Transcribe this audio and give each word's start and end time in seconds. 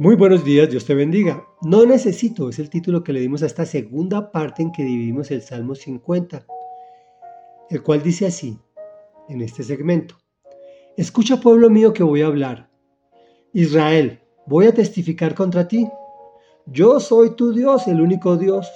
Muy 0.00 0.16
buenos 0.16 0.46
días, 0.46 0.70
Dios 0.70 0.86
te 0.86 0.94
bendiga. 0.94 1.46
No 1.60 1.84
necesito 1.84 2.48
es 2.48 2.58
el 2.58 2.70
título 2.70 3.04
que 3.04 3.12
le 3.12 3.20
dimos 3.20 3.42
a 3.42 3.46
esta 3.46 3.66
segunda 3.66 4.32
parte 4.32 4.62
en 4.62 4.72
que 4.72 4.82
dividimos 4.82 5.30
el 5.30 5.42
Salmo 5.42 5.74
50, 5.74 6.46
el 7.68 7.82
cual 7.82 8.02
dice 8.02 8.24
así, 8.24 8.58
en 9.28 9.42
este 9.42 9.62
segmento. 9.62 10.16
Escucha 10.96 11.38
pueblo 11.42 11.68
mío 11.68 11.92
que 11.92 12.02
voy 12.02 12.22
a 12.22 12.28
hablar. 12.28 12.70
Israel, 13.52 14.20
voy 14.46 14.68
a 14.68 14.72
testificar 14.72 15.34
contra 15.34 15.68
ti. 15.68 15.86
Yo 16.64 16.98
soy 16.98 17.36
tu 17.36 17.52
Dios, 17.52 17.86
el 17.86 18.00
único 18.00 18.38
Dios. 18.38 18.72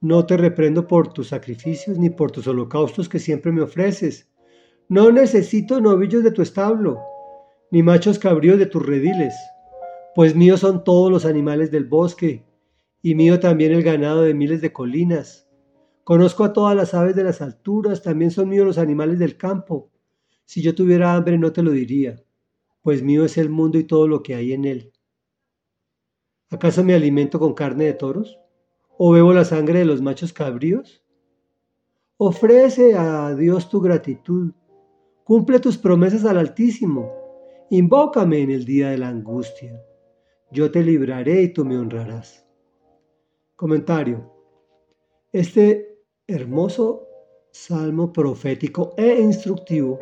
No 0.00 0.24
te 0.24 0.38
reprendo 0.38 0.88
por 0.88 1.12
tus 1.12 1.28
sacrificios 1.28 1.98
ni 1.98 2.08
por 2.08 2.30
tus 2.30 2.46
holocaustos 2.46 3.06
que 3.06 3.18
siempre 3.18 3.52
me 3.52 3.60
ofreces. 3.60 4.30
No 4.88 5.12
necesito 5.12 5.78
novillos 5.78 6.24
de 6.24 6.30
tu 6.30 6.40
establo, 6.40 7.02
ni 7.70 7.82
machos 7.82 8.18
cabríos 8.18 8.58
de 8.58 8.64
tus 8.64 8.86
rediles 8.86 9.34
pues 10.14 10.34
míos 10.34 10.60
son 10.60 10.84
todos 10.84 11.10
los 11.10 11.24
animales 11.24 11.70
del 11.70 11.86
bosque, 11.86 12.44
y 13.00 13.14
mío 13.14 13.40
también 13.40 13.72
el 13.72 13.82
ganado 13.82 14.22
de 14.22 14.34
miles 14.34 14.60
de 14.60 14.72
colinas. 14.72 15.48
Conozco 16.04 16.44
a 16.44 16.52
todas 16.52 16.76
las 16.76 16.94
aves 16.94 17.16
de 17.16 17.24
las 17.24 17.40
alturas, 17.40 18.02
también 18.02 18.30
son 18.30 18.48
míos 18.48 18.66
los 18.66 18.78
animales 18.78 19.18
del 19.18 19.36
campo. 19.36 19.90
Si 20.44 20.60
yo 20.60 20.74
tuviera 20.74 21.14
hambre 21.14 21.38
no 21.38 21.52
te 21.52 21.62
lo 21.62 21.70
diría, 21.70 22.22
pues 22.82 23.02
mío 23.02 23.24
es 23.24 23.38
el 23.38 23.48
mundo 23.48 23.78
y 23.78 23.84
todo 23.84 24.06
lo 24.06 24.22
que 24.22 24.34
hay 24.34 24.52
en 24.52 24.64
él. 24.64 24.92
¿Acaso 26.50 26.84
me 26.84 26.94
alimento 26.94 27.38
con 27.38 27.54
carne 27.54 27.86
de 27.86 27.94
toros? 27.94 28.38
¿O 28.98 29.12
bebo 29.12 29.32
la 29.32 29.44
sangre 29.44 29.78
de 29.78 29.84
los 29.86 30.02
machos 30.02 30.32
cabríos? 30.32 31.02
Ofrece 32.18 32.94
a 32.94 33.34
Dios 33.34 33.70
tu 33.70 33.80
gratitud, 33.80 34.52
cumple 35.24 35.58
tus 35.58 35.78
promesas 35.78 36.24
al 36.24 36.36
Altísimo, 36.36 37.10
invócame 37.70 38.42
en 38.42 38.50
el 38.50 38.64
día 38.64 38.90
de 38.90 38.98
la 38.98 39.08
angustia 39.08 39.82
yo 40.52 40.70
te 40.70 40.82
libraré 40.82 41.42
y 41.42 41.48
tú 41.48 41.64
me 41.64 41.78
honrarás. 41.78 42.46
Comentario. 43.56 44.30
Este 45.32 45.98
hermoso 46.26 47.08
salmo 47.50 48.12
profético 48.12 48.92
e 48.98 49.18
instructivo 49.18 49.98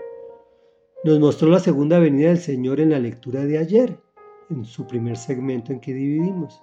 nos 1.05 1.21
mostró 1.21 1.49
la 1.51 1.61
segunda 1.61 2.01
venida 2.01 2.29
del 2.29 2.39
Señor 2.39 2.81
en 2.81 2.91
la 2.91 2.99
lectura 2.99 3.45
de 3.45 3.59
ayer, 3.59 3.97
en 4.51 4.65
su 4.65 4.87
primer 4.87 5.17
segmento 5.17 5.73
en 5.73 5.81
que 5.81 5.95
dividimos. 5.95 6.61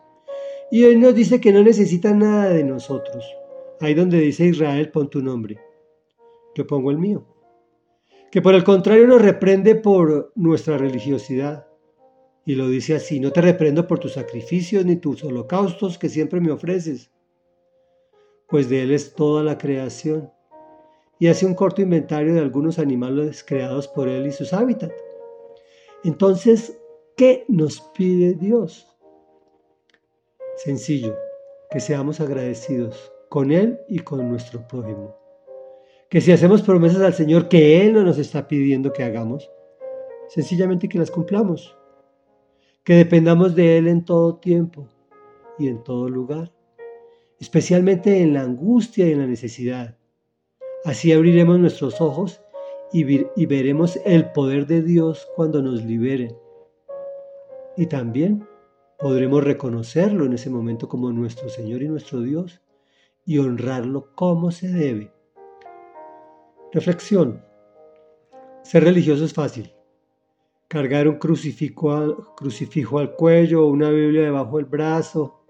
Y 0.70 0.84
hoy 0.84 0.98
nos 0.98 1.16
dice 1.16 1.40
que 1.40 1.54
no 1.54 1.64
necesita 1.64 2.14
nada 2.14 2.50
de 2.50 2.66
nosotros. 2.66 3.26
Ahí 3.80 3.94
donde 3.94 4.20
dice 4.20 4.46
Israel, 4.46 4.92
pon 4.92 5.10
tu 5.10 5.22
nombre. 5.22 5.60
Yo 6.56 6.68
pongo 6.68 6.92
el 6.92 6.98
mío. 6.98 7.26
Que 8.32 8.42
por 8.42 8.54
el 8.54 8.66
contrario 8.66 9.08
nos 9.08 9.22
reprende 9.22 9.76
por 9.76 10.34
nuestra 10.36 10.78
religiosidad, 10.78 11.67
y 12.48 12.56
lo 12.56 12.70
dice 12.70 12.96
así, 12.96 13.20
no 13.20 13.34
te 13.34 13.42
reprendo 13.42 13.86
por 13.88 14.00
tus 14.00 14.14
sacrificios 14.14 14.86
ni 14.86 14.96
tus 14.96 15.22
holocaustos 15.22 15.98
que 15.98 16.08
siempre 16.08 16.40
me 16.40 16.50
ofreces, 16.50 17.12
pues 18.48 18.70
de 18.70 18.84
Él 18.84 18.94
es 18.94 19.14
toda 19.14 19.44
la 19.44 19.58
creación. 19.58 20.32
Y 21.20 21.28
hace 21.28 21.46
un 21.46 21.56
corto 21.56 21.82
inventario 21.82 22.34
de 22.34 22.40
algunos 22.40 22.80
animales 22.80 23.44
creados 23.44 23.90
por 23.90 24.08
Él 24.08 24.28
y 24.28 24.32
sus 24.32 24.54
hábitats. 24.54 24.96
Entonces, 26.06 26.80
¿qué 27.18 27.44
nos 27.50 27.82
pide 27.82 28.34
Dios? 28.36 28.88
Sencillo, 30.56 31.18
que 31.70 31.82
seamos 31.82 32.22
agradecidos 32.22 33.12
con 33.28 33.52
Él 33.52 33.78
y 33.90 34.00
con 34.00 34.30
nuestro 34.30 34.66
prójimo. 34.70 35.18
Que 36.10 36.22
si 36.22 36.32
hacemos 36.32 36.62
promesas 36.62 37.02
al 37.02 37.14
Señor 37.14 37.50
que 37.50 37.82
Él 37.82 37.92
no 37.92 38.04
nos 38.04 38.18
está 38.18 38.48
pidiendo 38.48 38.94
que 38.94 39.04
hagamos, 39.04 39.52
sencillamente 40.30 40.88
que 40.88 40.98
las 40.98 41.12
cumplamos 41.12 41.77
que 42.88 42.94
dependamos 42.94 43.54
de 43.54 43.78
Él 43.78 43.90
en 43.90 44.06
todo 44.06 44.38
tiempo 44.38 44.88
y 45.60 45.68
en 45.68 45.84
todo 45.84 46.08
lugar, 46.08 46.54
especialmente 47.38 48.22
en 48.22 48.34
la 48.34 48.44
angustia 48.44 49.06
y 49.06 49.12
en 49.12 49.20
la 49.20 49.28
necesidad. 49.28 49.98
Así 50.86 51.12
abriremos 51.12 51.60
nuestros 51.60 52.00
ojos 52.00 52.40
y, 52.94 53.04
y 53.36 53.46
veremos 53.46 54.00
el 54.06 54.32
poder 54.32 54.68
de 54.68 54.84
Dios 54.84 55.28
cuando 55.36 55.62
nos 55.62 55.84
liberen. 55.84 56.34
Y 57.76 57.88
también 57.88 58.48
podremos 58.98 59.44
reconocerlo 59.44 60.24
en 60.24 60.32
ese 60.32 60.50
momento 60.50 60.88
como 60.88 61.12
nuestro 61.12 61.50
Señor 61.50 61.84
y 61.84 61.90
nuestro 61.90 62.22
Dios 62.22 62.62
y 63.26 63.40
honrarlo 63.40 64.16
como 64.16 64.50
se 64.50 64.70
debe. 64.70 65.12
Reflexión. 66.72 67.44
Ser 68.64 68.86
religioso 68.86 69.26
es 69.26 69.34
fácil 69.34 69.74
cargar 70.68 71.08
un 71.08 71.18
crucifijo 71.18 71.92
al, 71.92 72.18
crucifijo 72.36 73.00
al 73.00 73.16
cuello, 73.16 73.68
una 73.68 73.90
Biblia 73.90 74.24
debajo 74.24 74.58
del 74.58 74.66
brazo, 74.66 75.42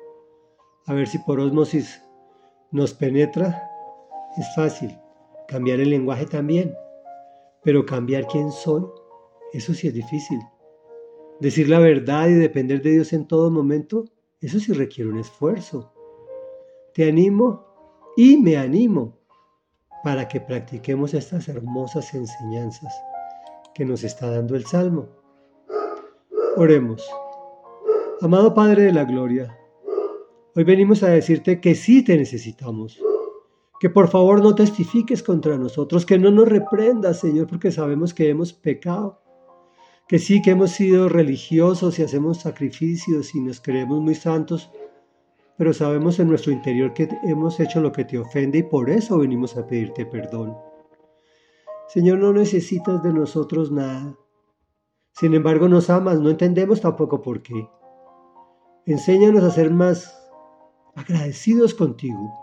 a 0.85 0.94
ver 0.94 1.07
si 1.07 1.17
por 1.19 1.39
osmosis 1.39 2.01
nos 2.72 2.94
penetra, 2.94 3.69
es 4.38 4.45
fácil. 4.55 4.95
Cambiar 5.47 5.79
el 5.79 5.89
lenguaje 5.89 6.25
también, 6.25 6.75
pero 7.63 7.85
cambiar 7.85 8.28
quién 8.28 8.51
soy, 8.51 8.85
eso 9.53 9.73
sí 9.73 9.88
es 9.88 9.94
difícil. 9.94 10.39
Decir 11.39 11.69
la 11.69 11.79
verdad 11.79 12.28
y 12.28 12.34
depender 12.34 12.81
de 12.81 12.91
Dios 12.91 13.13
en 13.13 13.28
todo 13.28 13.49
momento, 13.49 14.05
eso 14.41 14.59
sí 14.59 14.73
requiere 14.73 15.09
un 15.09 15.19
esfuerzo. 15.19 15.94
Te 16.94 17.07
animo 17.07 17.66
y 18.17 18.38
me 18.38 18.57
animo 18.57 19.17
para 20.03 20.28
que 20.28 20.41
practiquemos 20.41 21.13
estas 21.13 21.47
hermosas 21.47 22.13
enseñanzas 22.13 22.94
que 23.78 23.86
nos 23.86 24.04
está 24.04 24.32
dando 24.32 24.56
el 24.56 24.66
Salmo. 24.66 25.08
Oremos. 26.56 27.08
Amado 28.22 28.56
Padre 28.56 28.86
de 28.86 28.92
la 28.92 29.04
Gloria, 29.04 29.56
hoy 30.56 30.64
venimos 30.64 31.04
a 31.04 31.10
decirte 31.10 31.62
que 31.62 31.76
sí 31.76 32.04
te 32.04 32.18
necesitamos, 32.18 33.00
que 33.80 33.92
por 33.92 34.08
favor 34.08 34.42
no 34.42 34.56
testifiques 34.56 35.22
contra 35.22 35.60
nosotros, 35.60 36.08
que 36.08 36.18
no 36.18 36.32
nos 36.32 36.48
reprendas, 36.48 37.20
Señor, 37.20 37.46
porque 37.46 37.72
sabemos 37.72 38.16
que 38.16 38.30
hemos 38.30 38.52
pecado, 38.52 39.22
que 40.08 40.18
sí 40.18 40.42
que 40.42 40.52
hemos 40.52 40.72
sido 40.72 41.08
religiosos 41.08 42.00
y 42.00 42.02
hacemos 42.02 42.40
sacrificios 42.40 43.36
y 43.36 43.42
nos 43.42 43.62
creemos 43.62 44.02
muy 44.02 44.16
santos, 44.16 44.72
pero 45.56 45.72
sabemos 45.72 46.18
en 46.18 46.30
nuestro 46.30 46.52
interior 46.52 46.96
que 46.96 47.08
hemos 47.26 47.59
hecho 47.59 47.80
lo 47.80 47.92
que 47.92 48.06
te 48.06 48.18
ofende 48.18 48.58
y 48.58 48.64
por 48.64 48.90
eso 48.90 49.20
venimos 49.20 49.56
a 49.56 49.68
pedirte 49.68 50.04
perdón. 50.08 50.58
Señor, 51.88 52.20
no 52.20 52.34
necesitas 52.34 53.02
de 53.02 53.14
nosotros 53.14 53.72
nada. 53.72 54.18
Sin 55.14 55.34
embargo, 55.34 55.70
nos 55.70 55.90
amas, 55.90 56.20
no 56.20 56.30
entendemos 56.30 56.81
tampoco 56.81 57.22
por 57.22 57.42
qué. 57.42 57.68
Enséñanos 58.86 59.44
a 59.44 59.52
ser 59.52 59.72
más 59.72 60.14
agradecidos 60.96 61.74
contigo 61.74 62.34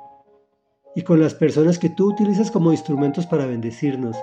y 0.94 1.02
con 1.02 1.20
las 1.20 1.34
personas 1.34 1.78
que 1.78 1.90
tú 1.90 2.10
utilizas 2.10 2.50
como 2.50 2.72
instrumentos 2.72 3.26
para 3.26 3.46
bendecirnos. 3.46 4.16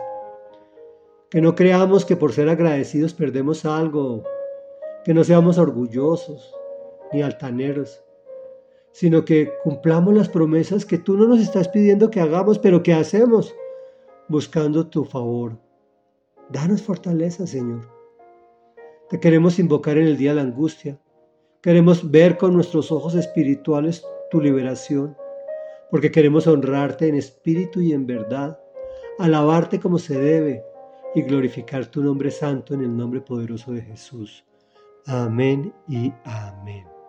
Que 1.30 1.40
no 1.40 1.54
creamos 1.54 2.04
que 2.04 2.16
por 2.16 2.34
ser 2.34 2.50
agradecidos 2.50 3.14
perdemos 3.14 3.64
algo, 3.64 4.24
que 5.06 5.14
no 5.14 5.24
seamos 5.24 5.60
orgullosos 5.60 6.54
ni 7.14 7.22
altaneros, 7.22 8.04
sino 8.92 9.24
que 9.24 9.52
cumplamos 9.64 10.16
las 10.16 10.30
promesas 10.30 10.86
que 10.86 10.98
tú 10.98 11.16
no 11.16 11.28
nos 11.28 11.40
estás 11.40 11.68
pidiendo 11.68 12.10
que 12.10 12.22
hagamos, 12.22 12.58
pero 12.58 12.82
que 12.82 12.94
hacemos 12.94 13.54
buscando 14.32 14.88
tu 14.88 15.04
favor. 15.04 15.60
Danos 16.50 16.82
fortaleza, 16.82 17.46
Señor. 17.46 17.88
Te 19.10 19.20
queremos 19.20 19.60
invocar 19.60 19.98
en 19.98 20.08
el 20.08 20.18
día 20.18 20.32
de 20.32 20.38
la 20.38 20.42
angustia. 20.42 21.00
Queremos 21.62 22.10
ver 22.10 22.38
con 22.38 22.54
nuestros 22.54 22.92
ojos 22.92 23.14
espirituales 23.14 24.04
tu 24.32 24.40
liberación, 24.40 25.16
porque 25.92 26.12
queremos 26.12 26.48
honrarte 26.48 27.10
en 27.10 27.16
espíritu 27.16 27.82
y 27.82 27.92
en 27.92 28.08
verdad, 28.08 28.58
alabarte 29.20 29.80
como 29.80 30.00
se 30.00 30.18
debe 30.18 30.64
y 31.14 31.22
glorificar 31.24 31.86
tu 31.88 32.02
nombre 32.02 32.32
santo 32.32 32.74
en 32.74 32.82
el 32.82 32.96
nombre 32.96 33.20
poderoso 33.20 33.74
de 33.74 33.82
Jesús. 33.82 34.46
Amén 35.06 35.74
y 35.88 36.14
amén. 36.24 37.01